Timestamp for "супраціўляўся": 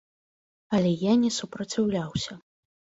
1.39-2.33